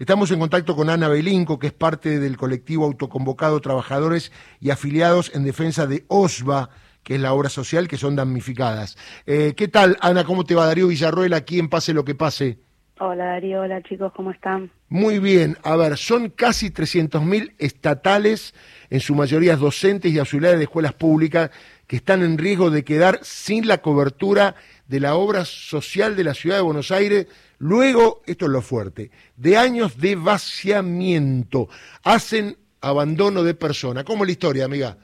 [0.00, 5.30] Estamos en contacto con Ana Belinco, que es parte del colectivo autoconvocado Trabajadores y Afiliados
[5.34, 6.70] en Defensa de OSVA,
[7.04, 8.96] que es la obra social que son damnificadas.
[9.24, 10.24] Eh, ¿Qué tal, Ana?
[10.24, 12.58] ¿Cómo te va Darío Villarroel aquí en Pase lo que pase?
[12.98, 14.70] Hola Darío, hola chicos, ¿cómo están?
[14.88, 18.54] Muy bien, a ver, son casi 300.000 estatales,
[18.88, 21.50] en su mayoría docentes y auxiliares de escuelas públicas,
[21.88, 24.54] que están en riesgo de quedar sin la cobertura
[24.86, 27.26] de la obra social de la ciudad de Buenos Aires,
[27.58, 31.68] luego, esto es lo fuerte, de años de vaciamiento,
[32.04, 34.04] hacen abandono de persona.
[34.04, 34.96] ¿Cómo es la historia, amiga?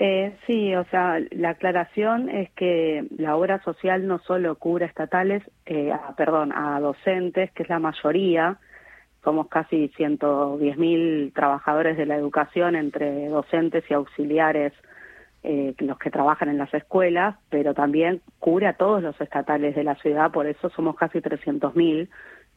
[0.00, 4.88] Eh, sí, o sea, la aclaración es que la obra social no solo cubre a
[4.88, 8.58] estatales, eh, perdón, a docentes, que es la mayoría,
[9.24, 14.72] somos casi 110.000 trabajadores de la educación entre docentes y auxiliares
[15.50, 19.82] eh, los que trabajan en las escuelas, pero también cubre a todos los estatales de
[19.82, 22.06] la ciudad, por eso somos casi 300.000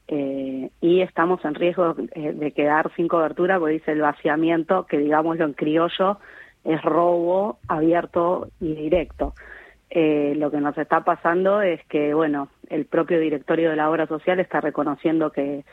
[0.09, 4.97] eh, y estamos en riesgo eh, de quedar sin cobertura, porque dice el vaciamiento, que
[4.97, 6.19] digámoslo en criollo,
[6.65, 9.35] es robo abierto y directo.
[9.89, 14.05] Eh, lo que nos está pasando es que, bueno, el propio directorio de la obra
[14.05, 15.63] social está reconociendo que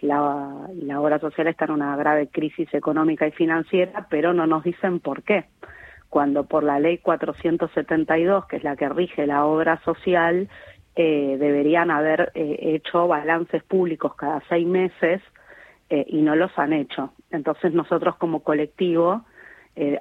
[0.00, 4.62] la, la obra social está en una grave crisis económica y financiera, pero no nos
[4.62, 5.46] dicen por qué
[6.08, 10.48] cuando por la ley 472, que es la que rige la obra social,
[10.96, 15.22] eh, deberían haber eh, hecho balances públicos cada seis meses
[15.90, 17.12] eh, y no los han hecho.
[17.30, 19.22] Entonces nosotros como colectivo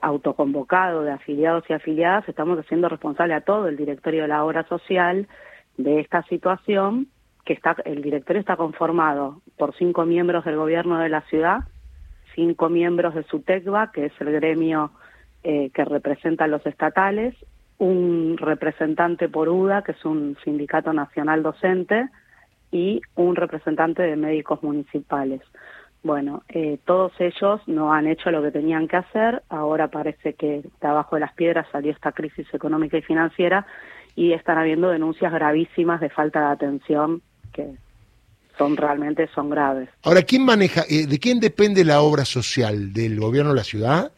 [0.02, 4.67] autoconvocado de afiliados y afiliadas estamos haciendo responsable a todo el directorio de la obra
[4.67, 5.27] social
[5.77, 7.09] de esta situación
[7.45, 11.59] que está el directorio está conformado por cinco miembros del gobierno de la ciudad,
[12.33, 14.92] cinco miembros de SUTECBA, que es el gremio
[15.43, 17.35] eh, que representa a los estatales,
[17.77, 22.09] un representante por UDA, que es un sindicato nacional docente,
[22.71, 25.41] y un representante de médicos municipales.
[26.03, 30.61] Bueno, eh, todos ellos no han hecho lo que tenían que hacer, ahora parece que
[30.80, 33.65] de abajo de las piedras salió esta crisis económica y financiera
[34.15, 37.21] y están habiendo denuncias gravísimas de falta de atención
[37.53, 37.76] que
[38.58, 39.89] son realmente son graves.
[40.03, 42.93] Ahora, ¿quién maneja, eh, de quién depende la obra social?
[42.93, 44.11] ¿Del gobierno de la ciudad?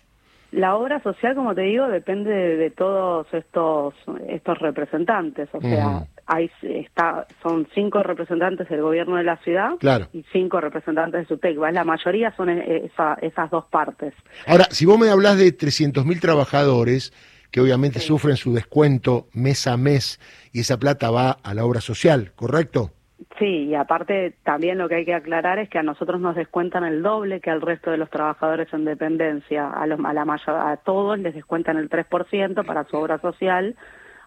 [0.52, 3.94] La obra social, como te digo, depende de, todos estos
[4.28, 5.48] estos representantes.
[5.54, 9.72] O sea, hay está son cinco representantes del gobierno de la ciudad
[10.12, 11.72] y cinco representantes de SUTECBA.
[11.72, 14.14] La mayoría son e, esas dos partes.
[14.48, 17.14] Ahora, si vos me hablas de 300.000 trabajadores
[17.52, 20.20] que obviamente sufren su descuento mes a mes
[20.52, 22.92] y esa plata va a la obra social, ¿correcto?
[23.40, 26.84] Sí, y aparte también lo que hay que aclarar es que a nosotros nos descuentan
[26.84, 29.70] el doble que al resto de los trabajadores en dependencia.
[29.70, 33.78] A, los, a, la a todos les descuentan el 3% para su obra social,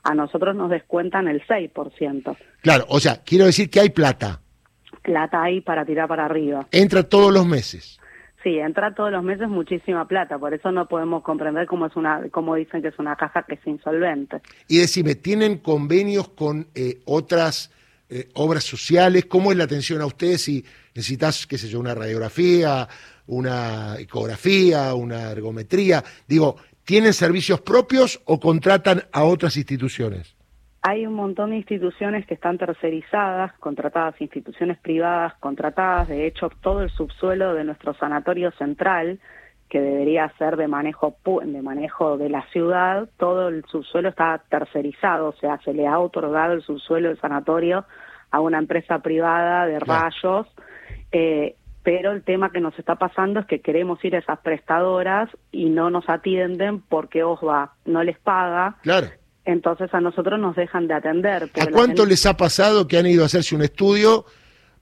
[0.03, 2.37] a nosotros nos descuentan el 6%.
[2.62, 4.41] Claro, o sea, quiero decir que hay plata.
[5.03, 6.67] Plata hay para tirar para arriba.
[6.71, 8.00] Entra todos los meses.
[8.43, 12.23] Sí, entra todos los meses muchísima plata, por eso no podemos comprender cómo es una,
[12.31, 14.41] cómo dicen que es una caja que es insolvente.
[14.69, 17.71] Y decime, ¿tienen convenios con eh, otras
[18.12, 19.25] eh, obras sociales?
[19.25, 20.65] ¿Cómo es la atención a ustedes si
[20.95, 22.87] necesitas, qué sé yo, una radiografía,
[23.27, 26.05] una ecografía, una ergometría?
[26.28, 30.37] Digo, ¿tienen servicios propios o contratan a otras instituciones?
[30.83, 36.09] Hay un montón de instituciones que están tercerizadas, contratadas, instituciones privadas contratadas.
[36.09, 39.21] De hecho, todo el subsuelo de nuestro sanatorio central,
[39.72, 45.31] que debería ser de manejo de manejo de la ciudad, todo el subsuelo está tercerizado,
[45.31, 47.87] o sea, se le ha otorgado el subsuelo del sanatorio
[48.31, 50.47] a una empresa privada de rayos,
[51.11, 55.31] eh, pero el tema que nos está pasando es que queremos ir a esas prestadoras
[55.50, 58.77] y no nos atienden porque OSVA no les paga.
[58.82, 59.06] Claro.
[59.47, 61.44] Entonces a nosotros nos dejan de atender.
[61.59, 64.27] ¿A cuánto les ha pasado que han ido a hacerse un estudio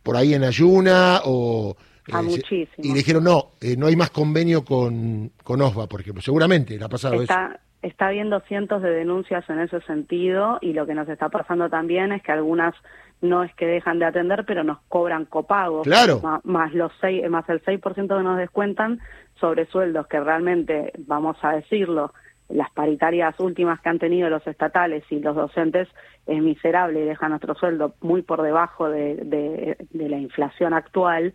[0.03, 1.77] por ahí en ayuna o...
[2.12, 2.66] a eh, muchísimo.
[2.78, 6.22] Y dijeron, no, eh, no hay más convenio con, con OSVA, por ejemplo.
[6.22, 7.34] Seguramente le ha pasado eso
[7.82, 12.12] está habiendo cientos de denuncias en ese sentido y lo que nos está pasando también
[12.12, 12.75] es que algunas
[13.22, 16.20] no es que dejan de atender, pero nos cobran copagos, claro.
[16.44, 19.00] más, los seis, más el 6% que nos descuentan
[19.38, 22.12] sobre sueldos que realmente, vamos a decirlo,
[22.49, 25.88] las paritarias últimas que han tenido los estatales y los docentes
[26.26, 31.35] es miserable y deja nuestro sueldo muy por debajo de, de, la inflación actual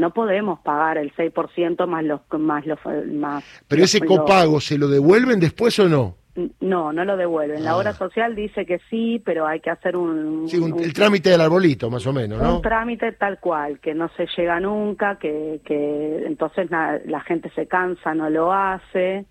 [0.00, 2.78] no podemos pagar el 6% más los más los
[3.12, 6.16] más Pero ese copago se lo devuelven después o no?
[6.60, 7.64] No, no lo devuelven.
[7.64, 7.76] La ah.
[7.76, 10.48] obra social dice que sí, pero hay que hacer un...
[10.48, 12.56] Sí, el trámite del arbolito, más o menos, ¿no?
[12.56, 17.66] Un trámite tal cual, que no se llega nunca, que, que entonces la, gente se
[17.66, 19.26] cansa, no lo hace.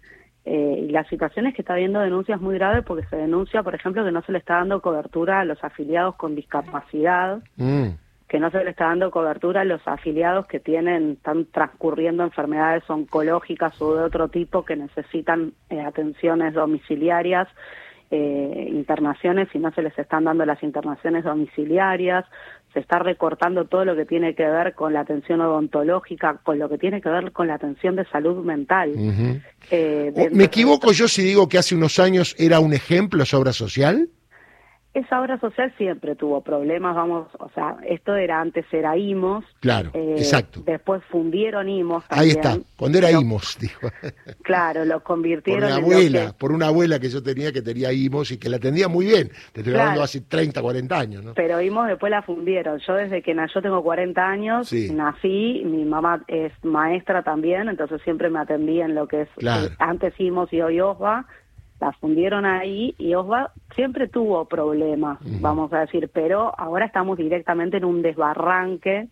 [0.45, 3.75] Eh, y la situación es que está habiendo denuncias muy graves porque se denuncia, por
[3.75, 7.41] ejemplo, que no se le está dando cobertura a los afiliados con discapacidad.
[7.55, 7.89] Mm.
[8.29, 12.87] Que no se le está dando cobertura a los afiliados que tienen, están transcurriendo enfermedades
[12.87, 17.47] oncológicas o de otro tipo que necesitan eh, atenciones domiciliarias,
[18.11, 22.23] eh, internaciones y no se les están dando las internaciones domiciliarias,
[22.71, 26.69] se está recortando todo lo que tiene que ver con la atención odontológica, con lo
[26.69, 28.93] que tiene que ver con la atención de salud mental.
[29.71, 33.53] Eh, ¿Me equivoco yo si digo que hace unos años era un ejemplo esa obra
[33.53, 34.07] social?
[34.91, 39.45] Esa obra social siempre tuvo problemas, vamos, o sea, esto era antes era IMOS.
[39.59, 40.63] Claro, eh, exacto.
[40.65, 42.05] Después fundieron IMOS.
[42.09, 43.91] Ahí está, cuando era IMOS, dijo.
[44.41, 48.31] Claro, lo convirtieron por una abuela, por una abuela que yo tenía que tenía IMOS
[48.31, 49.29] y que la atendía muy bien.
[49.53, 51.33] Te estoy hablando hace 30, 40 años, ¿no?
[51.35, 52.79] Pero IMOS después la fundieron.
[52.79, 58.01] Yo desde que nací, yo tengo 40 años, nací, mi mamá es maestra también, entonces
[58.03, 61.27] siempre me atendí en lo que es eh, antes IMOS y hoy OSBA
[61.79, 67.77] la fundieron ahí y Osva siempre tuvo problemas, vamos a decir, pero ahora estamos directamente
[67.77, 69.07] en un desbarranque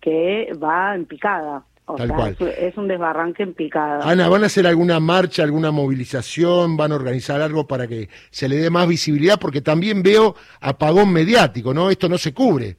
[0.00, 1.64] que va en picada.
[1.90, 4.00] O sea, Es, un desbarranque en picada.
[4.08, 6.76] Ana, ¿van a hacer alguna marcha, alguna movilización?
[6.76, 9.38] ¿Van a organizar algo para que se le dé más visibilidad?
[9.40, 11.88] Porque también veo apagón mediático, ¿no?
[11.88, 12.76] Esto no se cubre.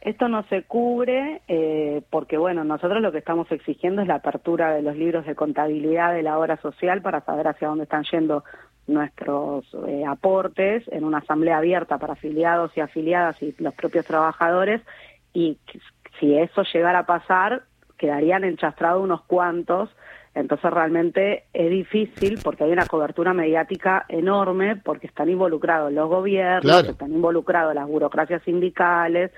[0.00, 4.72] Esto no se cubre eh, porque, bueno, nosotros lo que estamos exigiendo es la apertura
[4.72, 8.44] de los libros de contabilidad de la obra social para saber hacia dónde están yendo
[8.86, 14.80] nuestros eh, aportes en una asamblea abierta para afiliados y afiliadas y los propios trabajadores.
[15.34, 15.58] Y
[16.20, 17.64] si eso llegara a pasar
[17.98, 19.90] quedarían enchastrados unos cuantos.
[20.34, 26.84] Entonces realmente es difícil porque hay una cobertura mediática enorme porque están involucrados los gobiernos,
[26.84, 29.32] están involucrados las burocracias sindicales,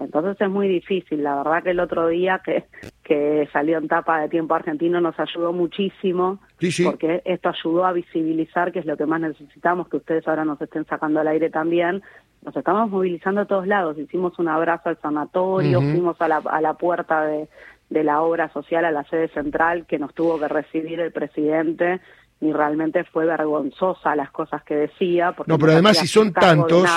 [0.00, 1.22] entonces es muy difícil.
[1.22, 2.64] La verdad que el otro día que,
[3.04, 6.40] que salió en tapa de tiempo argentino nos ayudó muchísimo,
[6.84, 10.60] porque esto ayudó a visibilizar, que es lo que más necesitamos, que ustedes ahora nos
[10.60, 12.02] estén sacando al aire también.
[12.42, 13.98] Nos estamos movilizando a todos lados.
[13.98, 17.48] Hicimos un abrazo al sanatorio, fuimos a la, a la puerta de,
[17.90, 22.00] de la obra social, a la sede central, que nos tuvo que recibir el presidente
[22.40, 25.32] y realmente fue vergonzosa las cosas que decía.
[25.32, 26.88] Porque no, pero además si son tantos,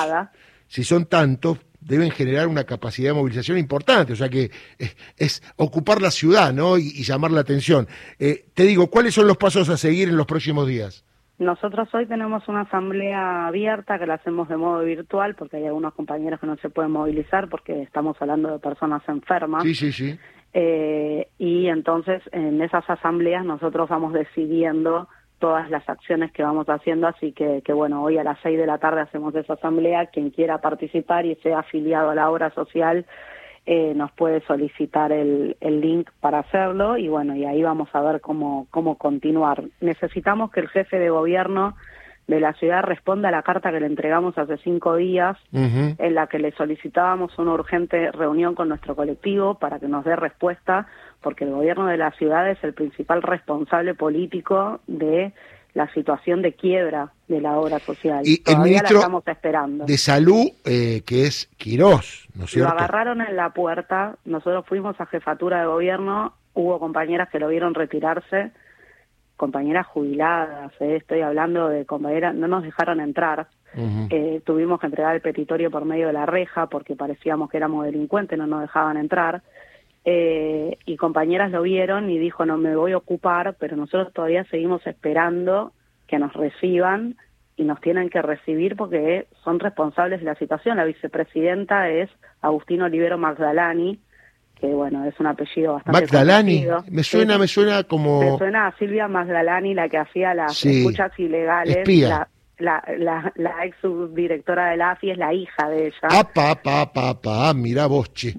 [0.67, 4.51] si son tantos, deben generar una capacidad de movilización importante, o sea que
[5.18, 6.77] es, ocupar la ciudad ¿no?
[6.77, 7.88] y, llamar la atención.
[8.19, 11.06] Eh, te digo, ¿cuáles son los pasos a seguir en los próximos días?
[11.39, 15.94] Nosotros hoy tenemos una asamblea abierta que la hacemos de modo virtual porque hay algunos
[15.94, 19.63] compañeros que no se pueden movilizar porque estamos hablando de personas enfermas.
[19.63, 20.18] Sí, sí, sí.
[20.53, 25.09] Eh, y entonces en esas asambleas nosotros vamos decidiendo
[25.44, 28.66] todas las acciones que vamos haciendo, así que, que, bueno, hoy a las seis de
[28.66, 33.06] la tarde hacemos esa asamblea, quien quiera participar y sea afiliado a la obra social
[33.66, 38.00] eh, nos puede solicitar el, el link para hacerlo y bueno, y ahí vamos a
[38.00, 39.63] ver cómo, cómo continuar.
[39.81, 41.75] Necesitamos que el jefe de gobierno
[42.28, 46.28] de la ciudad responda a la carta que le entregamos hace cinco días, en la
[46.28, 50.88] que le solicitábamos una urgente reunión con nuestro colectivo para que nos dé respuesta,
[51.22, 55.34] porque el gobierno de la ciudad es el principal responsable político de
[55.74, 58.22] la situación de quiebra de la obra social.
[58.24, 59.86] Y el ministro estamos esperando.
[59.86, 62.72] de Salud, eh, que es Quirós, ¿no es cierto?
[62.72, 67.48] Lo agarraron en la puerta, nosotros fuimos a jefatura de gobierno, hubo compañeras que lo
[67.48, 68.52] vieron retirarse,
[69.44, 73.48] compañeras jubiladas, eh, estoy hablando de compañeras, no nos dejaron entrar.
[74.10, 77.84] Eh, tuvimos que entregar el petitorio por medio de la reja porque parecíamos que éramos
[77.84, 79.42] delincuentes, no nos dejaban entrar.
[80.06, 84.46] Eh, y compañeras lo vieron y dijo, no me voy a ocupar, pero nosotros todavía
[84.46, 85.74] seguimos esperando
[86.08, 87.17] que nos reciban
[87.58, 90.77] y nos tienen que recibir porque son responsables de la situación.
[90.77, 92.10] La vicepresidenta es
[92.41, 94.00] Agustino Olivero Magdalani,
[94.63, 98.22] que bueno, es un apellido bastante Magdalani, me suena, me suena como...
[98.22, 101.86] Me suena a Silvia Magdalani, la que hacía las escuchas ilegales.
[102.60, 106.08] La, la, la, ex subdirectora de la AFI es la hija de ella.
[106.08, 108.36] Apa, apa, apa, mira vos, che.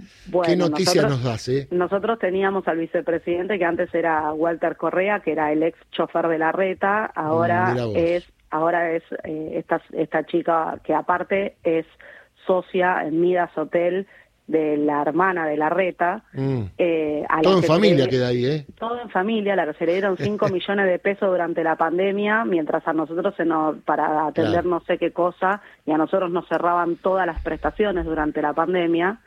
[0.47, 1.69] ¿Qué noticia nos das, eh?
[1.73, 6.39] Nosotros teníamos al vicepresidente que antes era Walter Correa, que era el ex chofer de
[6.39, 11.85] la reta, ahora es ahora es eh, esta, esta chica que aparte es
[12.47, 14.07] socia en Midas Hotel,
[14.47, 16.23] de la hermana de la reta.
[16.33, 16.63] Mm.
[16.77, 18.67] Eh, todo en familia queda ahí, ¿eh?
[18.79, 22.45] Todo en familia, la que se le dieron 5 millones de pesos durante la pandemia,
[22.45, 26.47] mientras a nosotros se nos, para atender no sé qué cosa, y a nosotros nos
[26.49, 29.21] cerraban todas las prestaciones durante la pandemia.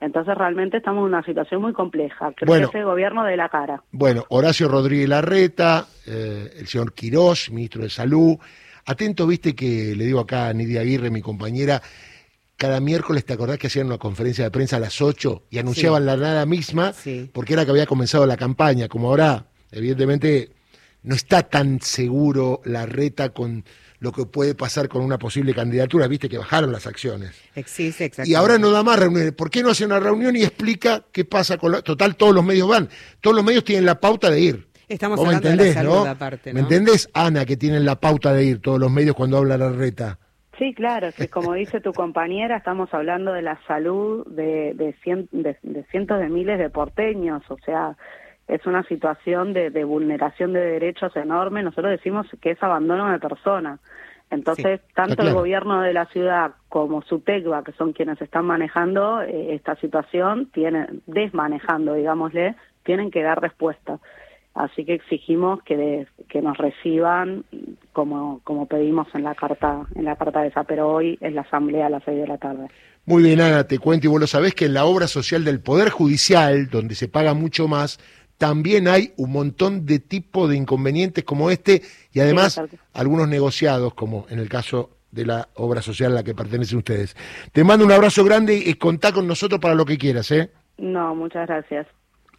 [0.00, 2.32] Entonces realmente estamos en una situación muy compleja.
[2.34, 3.82] Creo bueno, que es gobierno de la cara.
[3.92, 8.36] Bueno, Horacio Rodríguez Larreta, eh, el señor Quirós, ministro de Salud.
[8.84, 11.80] Atento, viste que le digo acá a Nidia Aguirre, mi compañera,
[12.62, 16.06] cada miércoles, ¿te acordás que hacían una conferencia de prensa a las 8 y anunciaban
[16.06, 16.94] la nada misma?
[17.32, 20.52] Porque era que había comenzado la campaña, como ahora, evidentemente,
[21.02, 23.64] no está tan seguro la reta con
[23.98, 27.32] lo que puede pasar con una posible candidatura, viste que bajaron las acciones.
[27.56, 29.32] Existe, y ahora no da más reuniones.
[29.32, 31.82] ¿Por qué no hace una reunión y explica qué pasa con la...
[31.82, 32.88] Total, todos los medios van.
[33.20, 34.68] Todos los medios tienen la pauta de ir.
[34.88, 38.60] Estamos hablando de la salud aparte, ¿Me entendés, Ana, que tienen la pauta de ir
[38.60, 40.20] todos los medios cuando habla la reta?
[40.58, 44.94] Sí, claro, que como dice tu compañera, estamos hablando de la salud de, de,
[45.90, 47.96] cientos de miles de porteños, o sea,
[48.48, 51.62] es una situación de, vulneración de derechos enorme.
[51.62, 53.78] Nosotros decimos que es abandono de persona.
[54.30, 59.54] Entonces, tanto el gobierno de la ciudad como SUTECBA, que son quienes están manejando eh,
[59.54, 63.98] esta situación, tienen, desmanejando, digámosle, tienen que dar respuesta.
[64.54, 67.44] Así que exigimos que, que nos reciban
[67.92, 71.40] como, como pedimos en la carta en la carta de esa, pero hoy es la
[71.40, 72.68] asamblea a las seis de la tarde.
[73.06, 75.60] Muy bien, Ana, te cuento y vos lo sabés que en la obra social del
[75.60, 77.98] Poder Judicial, donde se paga mucho más,
[78.36, 81.82] también hay un montón de tipos de inconvenientes como este
[82.12, 82.60] y además
[82.92, 87.16] algunos negociados, como en el caso de la obra social a la que pertenecen ustedes.
[87.52, 90.50] Te mando un abrazo grande y contá con nosotros para lo que quieras, ¿eh?
[90.78, 91.86] No, muchas gracias.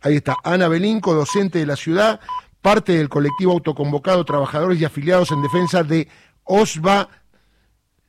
[0.03, 2.19] Ahí está, Ana Belinco, docente de la ciudad,
[2.61, 6.09] parte del colectivo autoconvocado Trabajadores y Afiliados en Defensa de
[6.43, 7.07] OSBA,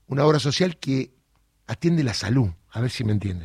[0.08, 1.12] una obra social que
[1.68, 3.42] atiende la salud, a ver si me entienden.